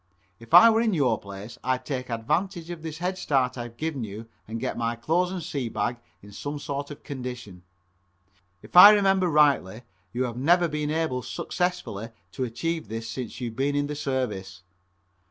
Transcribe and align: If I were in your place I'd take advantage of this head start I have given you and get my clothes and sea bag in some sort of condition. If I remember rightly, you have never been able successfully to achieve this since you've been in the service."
If 0.39 0.55
I 0.55 0.67
were 0.71 0.81
in 0.81 0.95
your 0.95 1.19
place 1.19 1.59
I'd 1.63 1.85
take 1.85 2.09
advantage 2.09 2.71
of 2.71 2.81
this 2.81 2.97
head 2.97 3.19
start 3.19 3.55
I 3.55 3.65
have 3.65 3.77
given 3.77 4.03
you 4.03 4.25
and 4.47 4.59
get 4.59 4.75
my 4.75 4.95
clothes 4.95 5.31
and 5.31 5.43
sea 5.43 5.69
bag 5.69 5.97
in 6.23 6.31
some 6.31 6.57
sort 6.57 6.89
of 6.89 7.03
condition. 7.03 7.61
If 8.63 8.75
I 8.75 8.89
remember 8.95 9.27
rightly, 9.29 9.83
you 10.11 10.23
have 10.23 10.37
never 10.37 10.67
been 10.67 10.89
able 10.89 11.21
successfully 11.21 12.09
to 12.31 12.43
achieve 12.43 12.87
this 12.87 13.07
since 13.07 13.39
you've 13.39 13.55
been 13.55 13.75
in 13.75 13.85
the 13.85 13.95
service." 13.95 14.63